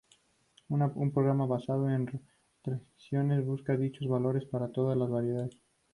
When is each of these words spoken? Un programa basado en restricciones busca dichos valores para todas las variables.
Un 0.69 1.11
programa 1.13 1.45
basado 1.45 1.87
en 1.87 2.07
restricciones 2.63 3.45
busca 3.45 3.77
dichos 3.77 4.07
valores 4.07 4.45
para 4.45 4.71
todas 4.71 4.97
las 4.97 5.11
variables. 5.11 5.55